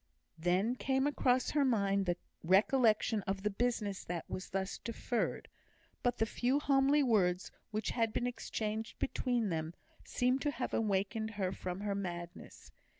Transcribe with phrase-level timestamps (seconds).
[0.39, 5.47] Then came across her mind the recollection of the business that was thus deferred;
[6.01, 11.29] but the few homely words which had been exchanged between them seemed to have awakened
[11.37, 12.71] her from her madness.